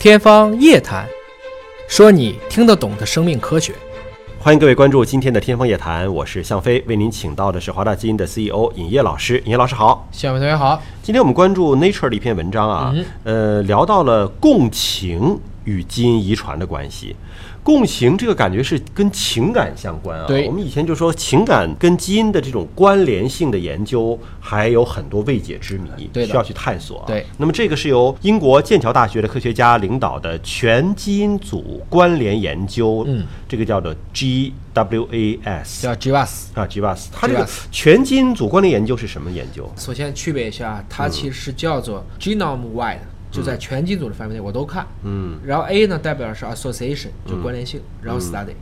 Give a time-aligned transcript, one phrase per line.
[0.00, 1.04] 天方夜谭，
[1.88, 3.74] 说你听得懂的生命科学。
[4.38, 9.42] 欢迎各位关注今天的《天方夜谭》，我是向飞，为您请到的是华大基因的 CEO 尹烨老师。
[9.44, 10.80] 尹烨老师好，向飞同学好。
[11.02, 12.94] 今天我们关注 Nature 的一篇文章啊，
[13.24, 17.14] 呃，聊到了共情与基因遗传的关系。
[17.62, 20.24] 共情这个感觉是跟情感相关啊。
[20.26, 27.04] 对我们以前就说情感跟基因的这种关联性的研究还有很多未解之谜，对需要去探索啊。
[27.06, 36.46] 对那么这个是由英国剑桥大学的科学家领导的全基因组关联研究，嗯，这个叫做 GWAS 叫 GWAS。
[36.54, 37.06] 啊，GWAS。
[37.12, 39.70] 它这个全基因组关联研究是什么研究？
[39.76, 42.98] 首先区别一下，它其实叫做 genome wide，、
[43.30, 44.86] 就在全基因组的范围内我都看。
[45.04, 45.38] 嗯。
[45.44, 48.54] 然后 A 呢代表的是 association，就关联性，然后 study。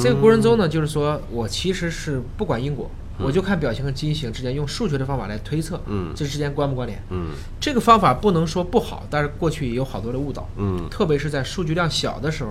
[0.00, 6.12] 这个过程中呢，就是说我其实是不管因果，我就看表情和基因型之间用数学的方法来推测，嗯。
[6.14, 7.02] 这之间关不关联。
[7.10, 7.32] 嗯。
[7.60, 10.88] 这个方法不能说不好，但是过去也有好多的误导，嗯。
[10.90, 12.50] 特别是在数据量小的时候，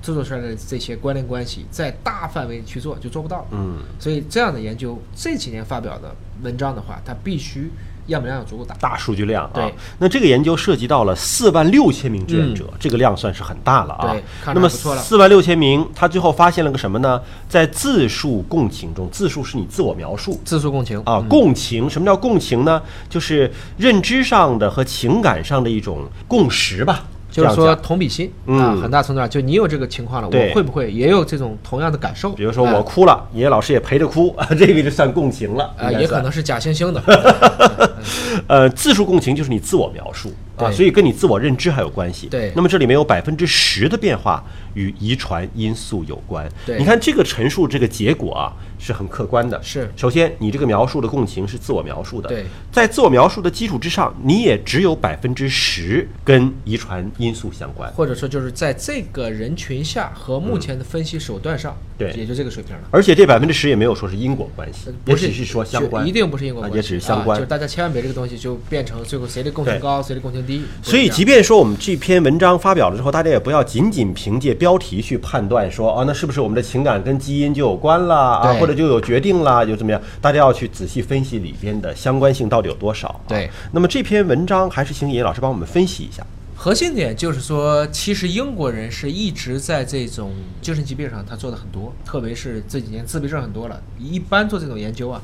[0.00, 3.44] 制作出来的这些关联关系，在大范围去做就做不到。
[3.50, 7.68] 嗯，所以这样的研究这几年发表的文章的话，它必须
[8.08, 8.74] 样本量要足够大。
[8.80, 9.50] 大数据量啊。
[9.54, 14.12] 对，那这个研究涉及到了四万六千名志愿者，这个量算是很大了啊。
[14.12, 17.20] 对那么四万六千名，他最后发现了个什么呢？
[17.48, 20.40] 在自述共情中，自述是你自我描述。
[20.44, 22.82] 自述共情啊，共情，什么叫共情呢？
[23.08, 27.04] 就是认知上的和情感上的一种共识吧。
[27.30, 32.30] 就是说同比心、嗯啊，很大程度上就你有这个情况了，我会不会也有这种同样的感受？
[32.30, 35.72] 比如说我啊哭了，爷爷老师也陪着哭， 这个就算共情了。
[35.76, 37.02] 啊，也可能是假惺惺的。
[38.46, 42.28] 呃，自述共情就是你自我描述啊，所以跟你自我认知还有关系。
[42.28, 44.42] 对那么这里面有百分之十的变化
[44.74, 46.48] 与遗传因素有关。
[46.64, 49.60] 对你看这个陈述这个结果啊是很客观的。
[49.62, 52.28] 是首先你这个描述的共情是自我描述的。
[52.28, 57.90] 对，在自我描述的基础之上，你也只有百分之十跟遗传因素相关。
[57.92, 62.82] 或者说就是在这个人群下和目前的分析手段上，对也就这个水平了。
[62.90, 70.62] 而且这百分之十也没有说是因果关系，也不是只是说相关，一定不是因果关系，啊也只是相关啊就是大家千万别这个东西就变成最后谁的共情高，谁的共情低。
[70.82, 78.54] 所以，即便说我们这篇文章发表了之后，大家也不要仅仅凭借标题去判断说，啊，那是不是我们的情感跟基因就有关了？
[78.58, 80.00] 或者就有决定啦，就怎么样？
[80.20, 83.20] 大家要去仔细分析里边的相关性到底有多少、啊。
[83.28, 83.50] 对。
[83.72, 86.26] 那么这篇文章还是请尹老师帮我们分析一下。
[86.60, 93.80] 核心点就是说，其实英国人是一直在这种精神疾病上他做的很多，特别是这几年自闭症很多了。
[93.96, 95.22] 一般做这种研究啊，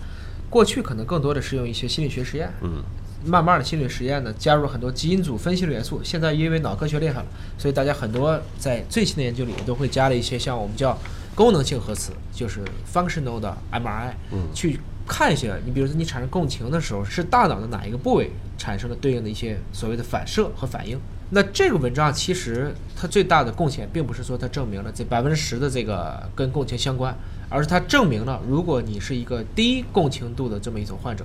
[0.48, 2.84] 过去可能更多的是用一些心理学实验，嗯，
[3.26, 6.00] 慢慢的心理实验呢加入了很多基因组分析的元素。
[6.04, 7.26] 现在因为脑科学厉害了，
[7.58, 10.96] 所以大家很多在最新的研究里都会加了一些像我们叫
[11.34, 20.98] 功能性核磁，就是 functional 的 MRI，嗯去看一些，你比如说你产生共情的时候，是大脑的哪一个部位产生了对应的一些所谓的反射和反应。
[21.30, 27.16] 那这个文章其实它最大的贡献，并不是说它证明了这百分之十的这个跟共情相关，
[27.48, 31.24] 而是它证明了，如果你是一个低共情度的这么一种患者，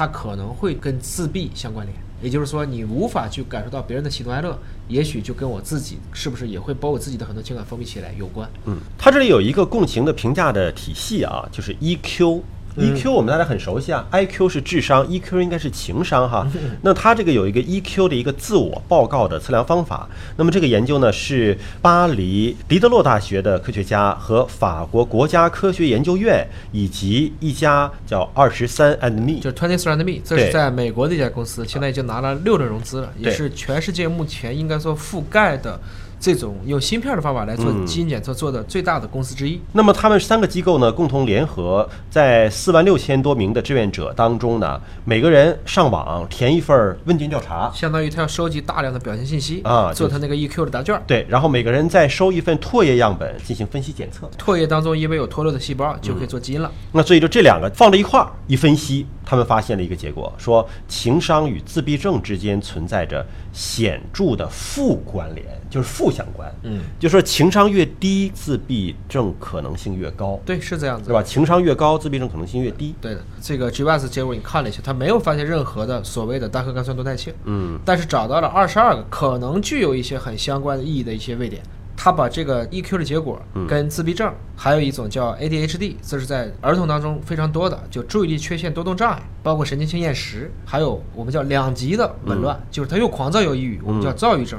[0.00, 1.94] 它可能会跟自闭相关联。
[2.22, 8.48] 也就是说，你无法去感受到别人的喜怒哀乐，也许就跟我自己是不是也会把我自己的很多情感封闭起来有关。
[8.64, 12.40] 嗯，它这里有一个共情的评价的体系啊，就是 EQ。
[12.76, 16.46] EQ 我们大家很熟悉啊，IQ 是智商，EQ 应该是情商哈。
[16.82, 20.08] 那它这个有一个 EQ 的一个自我报告的测量方法。
[20.36, 35.80] 那么这个研究呢是巴黎狄德洛大学的科学家和法国国家科学研究院以及一家叫二十三 and me 就是 Twenty Three and Me，这是在美国的一家公司，现在已经拿了六轮融资了，也是全世界目前应该说覆盖的
[36.20, 39.58] 这种用芯片的方法来做嗯基因检测做的最大的公司之一。
[39.72, 51.02] 那么他们三个机构呢，共同联合，在四万六千多名的志愿者当中呢，每个人上网填一份问卷调查，相当于他要收集大量的表现信息啊做他那个 EQ 的答卷。
[51.06, 54.30] 对，然后每个人再收一份唾液样本进行分析检测。
[54.38, 56.70] 唾液当中因为有脱落的细胞，就可以做基因了。
[56.92, 66.52] 那所以就这两个放在一块儿一分析，他们发现了一个结果，说情商与自闭症之间存在着显著的负关联，就是负相关。
[66.62, 71.14] 嗯，就说情商越低，自闭症可能性越高，对，是这样子对。
[71.14, 71.22] 吧？
[71.22, 72.94] 情商越高，自闭症可能性越低。
[73.00, 81.62] 对的，这个 GWAS 结果你看了一下，他没有发现任何的所谓的单核苷酸多态性，嗯，但是找到了二十二个可能具有一些很相关的意义的一些位点。
[82.02, 94.58] 他把这个 EQ 的结果跟自闭症，还有一种叫 ADHD，这是在儿童当中非常多的，就注意力缺陷多动障碍，包括神经性厌食，还有我们叫两极的紊乱，就是他又狂躁又抑郁，我们叫躁郁症，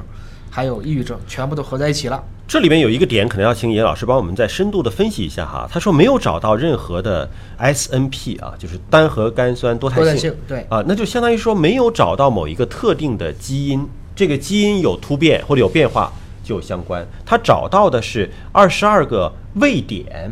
[0.54, 2.22] 还有抑郁症，全部都合在一起了。
[2.46, 5.66] 这里面有一个点，可能要请野老师帮我们再深度的分析一下哈。
[5.72, 7.26] 他说没有找到任何的
[7.58, 13.88] SNP 啊，就是单核苷酸多态性，对啊，那就相当于说没有找到某一个特定的基因。
[14.14, 16.12] 这个基因有突变或者有变化
[16.44, 17.02] 就有相关。
[17.24, 20.30] 他找到的是二十二个位点，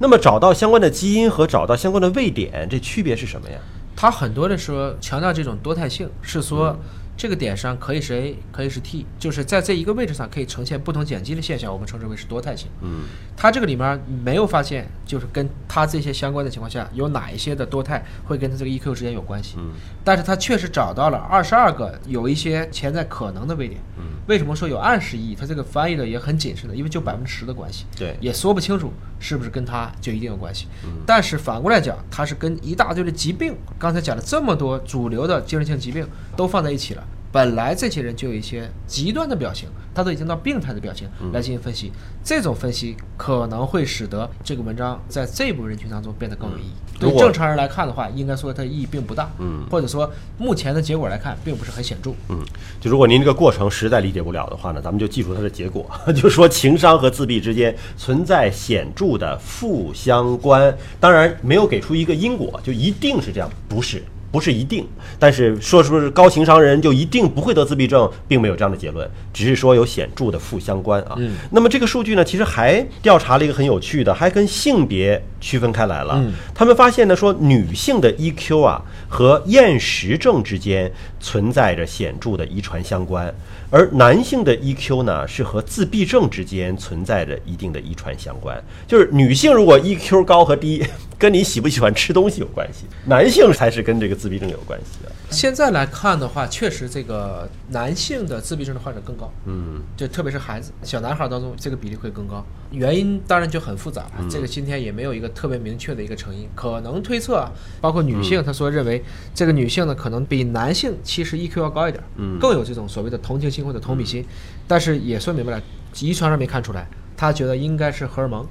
[0.00, 3.56] 那么找到相关的基因和找到相关的位点，这区别是什么呀？
[3.94, 6.76] 他很多的说强调这种多态性，是说
[7.20, 12.70] 这个点上可以是 A，可以是 T，就是在这一个位置上可以呈现不同碱基的现象，我们称之为是多态性。
[12.80, 13.02] 嗯，
[13.36, 19.56] 它这个里面没有发现，就是跟它这些相关的情况下，有哪一些的多态会跟它这个 EQ 之间有关系。
[19.58, 19.72] 嗯，
[20.02, 23.78] 但是它确实找到了二十二个有一些潜在可能的位点。
[23.98, 25.34] 嗯，为什么说有暗示意义？
[25.34, 27.84] 他这个翻译的也很谨慎的，因为就百分之十的关系。
[27.96, 30.68] 对也说不清楚是不是跟他就一定有关系。
[30.84, 36.06] 嗯但是反过来讲，它是跟一大堆的疾病，刚才讲了这么多主流的精神性疾病
[36.36, 37.02] 都放在一起了。
[37.32, 41.92] 本来这些人就有一些极端的表情，他都已经到病态的表情嗯来进行分析。
[42.24, 46.72] 这种分析可能会使得这个文章在这部分人群当中变得更有意义。
[46.98, 52.10] 对正常人来看的话，应该说它意义并不大，嗯或者说目前的结果来看，并不是很显著。
[52.28, 52.44] 嗯，
[52.80, 60.76] 就如果您这个过程实在理解不了的话呢，咱们就记住它的结果， 就说情商和自闭之间存在显著的负相关。
[60.98, 64.02] 当然，没有给出一个因果，就一定是这样，不是。
[64.30, 64.86] 不是一定，
[65.18, 71.14] 但是说说是高情商人就一定不会得自闭症，并没有这样的结论，只是说有显著的负相关啊。
[71.18, 76.14] 嗯那么这个数据呢，其实还调查了一个很有趣的，还跟性别区分开来了。
[76.16, 83.32] 嗯他们发现呢，说女性的 EQ 啊和厌食症之间存在着显著的遗传相关，
[83.70, 88.60] 而男性的 EQ 呢是和自闭症之间存在着一定的遗传相关。
[88.88, 90.84] 就是女性如果 EQ 高和低，
[91.18, 95.12] 跟你喜不喜欢吃东西有关系，男性才是跟这个自闭症有关系的。
[95.30, 99.80] 现在来看的话，确实这个男性的自闭症的患者更高，嗯。
[99.96, 102.44] 就特别是孩子、小男孩当中，这个比例会更高。
[102.70, 107.50] 原因当然就很复杂了，这个今天也没有一个特别明确的一个成因，可能推测啊，
[107.80, 109.02] 包括女性，她说认为
[109.34, 112.38] 这个女性呢可能比男性其实 EQ 要高一点，嗯。
[112.38, 114.24] 更有这种所谓的同情心或者同理心，
[114.66, 115.62] 但是也说明白了，
[116.00, 118.46] 遗传上没看出来，她觉得应该是荷尔蒙，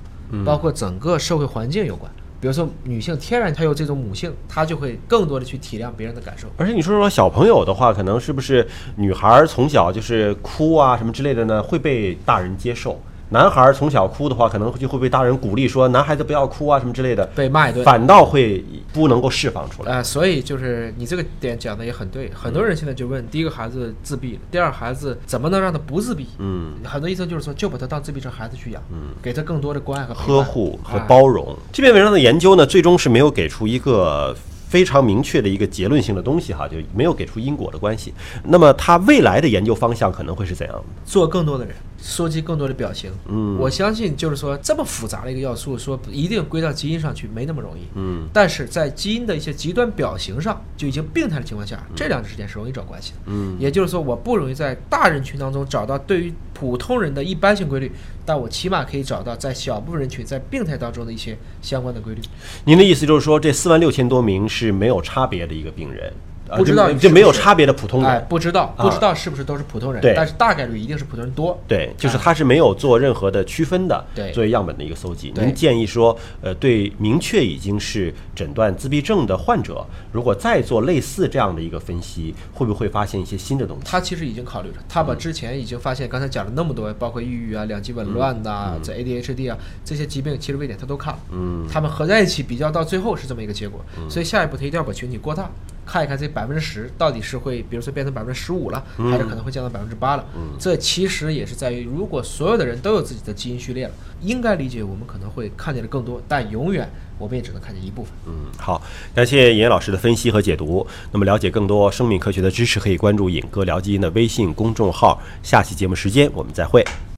[0.45, 2.11] 包括整个社会环境有关。
[2.41, 6.47] 比如说，女性天然她有这种母性，她就会更多的去体谅别人的感受。
[6.57, 8.65] 而且你说说小朋友的话，可能是不是
[8.95, 13.01] 女孩从小就是哭啊什么之类的呢，会被大人接受？
[13.31, 19.97] 男孩儿从小哭的话，可能就会被大人鼓励说男孩子不要哭啊什么之类的，被骂一顿反倒会不能够释放出来。
[19.97, 26.27] 啊、所以就是你这个点讲的也很对，很多人现在就问：第一个孩子自闭了，第二孩子怎么能让他不自闭？
[26.39, 31.55] 嗯，很多医生就是说，就把他当自闭症孩子去养，嗯，给他更多的关爱和呵护和啊包容。
[31.71, 34.35] 这篇文章的研究呢，最终是没有给出一个
[34.67, 38.11] 非常明确的一个结论性的东西哈，就没有给出因果的关系。
[38.43, 40.83] 那么他未来的研究方向可能会是怎样的？
[41.05, 43.11] 做更多的人，收集更多的表情。
[43.27, 47.81] 嗯我相信就是说这么复杂的一个要素，说一定归到基因上去没那么容易。
[47.95, 53.17] 嗯但是在基因的一些极端表型上就已经病态的情况下，这两者之间是容易找关系的。
[53.25, 57.91] 嗯也就是说，我不容易在大人群当中找到对于普通人的一般性规律，
[58.25, 62.21] 但我起码可以找到在小部分人群在病态当中的一些相关的规律。
[62.65, 68.09] 您的意思就是说，这四万六千多名是没有差别的一个病人，啊不知道就没有差别的普通人。
[68.09, 71.57] 哎，不知道，啊不知道是不是都是普通人，对但是大概率一定是普通人多。
[71.67, 75.33] 对，就是他是没有做任何的区分的，对作为样本的一个搜集。
[75.35, 83.83] 您建议说，呃，对明确已经是诊断自闭症的患者，如果再做类似这样的一个分析，会不会发现一些新的东西？
[83.85, 91.19] 他其实已经考虑了，他把之前已经发现，刚才讲了那么多，包括抑郁啊、两极紊乱呐、这 ADHD 啊这些疾病，其实位点他都看了。
[91.31, 93.79] 嗯他们合在一起比较到最后是这么一个结果，
[94.09, 95.49] 所以下一步他一定要把群体扩大，
[95.89, 100.23] 看一看这百分之十到底是会，比如说变成百分之十五了，还是可能会降到百分之八了。
[100.59, 108.13] 这其实也是在于，如果所有的人都有自己的基因序列了，应该理解我们可能会看见的更多，但永远我们也只能看见一部分。
[108.27, 108.79] 嗯，好，
[109.15, 110.85] 感谢严老师的分析和解读。
[111.11, 115.19] 那么了解更多生命科学的知识，可以关注“尹哥聊基因”的微信公众号。
[115.41, 116.85] 下期节目时间我们再会。